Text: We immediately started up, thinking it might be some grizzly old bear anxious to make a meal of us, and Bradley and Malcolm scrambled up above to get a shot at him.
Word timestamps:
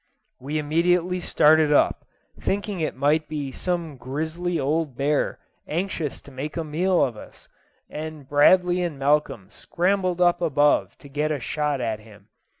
We 0.39 0.57
immediately 0.57 1.19
started 1.19 1.71
up, 1.71 2.05
thinking 2.39 2.79
it 2.79 2.95
might 2.95 3.29
be 3.29 3.51
some 3.51 3.97
grizzly 3.97 4.59
old 4.59 4.97
bear 4.97 5.37
anxious 5.67 6.21
to 6.21 6.31
make 6.31 6.57
a 6.57 6.63
meal 6.63 7.03
of 7.05 7.15
us, 7.15 7.47
and 7.87 8.27
Bradley 8.27 8.81
and 8.81 8.97
Malcolm 8.97 9.51
scrambled 9.51 10.19
up 10.19 10.41
above 10.41 10.97
to 10.97 11.07
get 11.07 11.31
a 11.31 11.39
shot 11.39 11.81
at 11.81 11.99
him. 11.99 12.29